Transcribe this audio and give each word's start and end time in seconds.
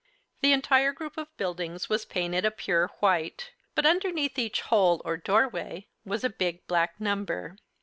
The 0.41 0.51
entire 0.51 0.93
group 0.93 1.15
of 1.15 1.27
buildings 1.37 1.87
was 1.87 2.05
painted 2.05 2.43
a 2.43 2.49
pure 2.49 2.87
white, 3.01 3.51
but 3.75 3.85
underneath 3.85 4.39
each 4.39 4.61
hole, 4.61 4.99
or 5.05 5.15
doorway, 5.15 5.89
was 6.03 6.23
a 6.23 6.29
big, 6.31 6.65
black 6.65 6.99
number. 6.99 7.55